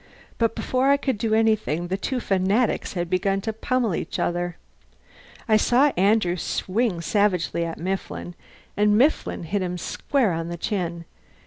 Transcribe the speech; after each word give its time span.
But 0.39 0.55
before 0.55 0.89
I 0.89 0.97
could 0.97 1.19
do 1.19 1.35
anything 1.35 1.87
the 1.89 1.95
two 1.95 2.19
fanatics 2.19 2.93
had 2.93 3.07
begun 3.07 3.39
to 3.41 3.53
pummel 3.53 3.93
each 3.93 4.17
other. 4.17 4.57
I 5.47 5.57
saw 5.57 5.91
Andrew 5.95 6.37
swing 6.37 7.01
savagely 7.01 7.65
at 7.65 7.77
Mifflin, 7.77 8.33
and 8.75 8.97
Mifflin 8.97 9.43
hit 9.43 9.61
him 9.61 9.77
square 9.77 10.31
on 10.33 10.47
the 10.47 10.57
chin. 10.57 11.05